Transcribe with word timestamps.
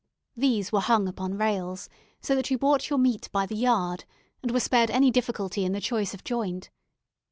These 0.35 0.71
were 0.71 0.79
hung 0.81 1.07
upon 1.07 1.37
rails, 1.37 1.87
so 2.21 2.33
that 2.33 2.49
you 2.49 2.57
bought 2.57 2.89
your 2.89 2.97
meat 2.97 3.29
by 3.31 3.45
the 3.45 3.53
yard, 3.55 4.05
and 4.41 4.49
were 4.49 4.59
spared 4.59 4.89
any 4.89 5.11
difficulty 5.11 5.63
in 5.63 5.73
the 5.73 5.79
choice 5.79 6.15
of 6.15 6.23
joint. 6.23 6.71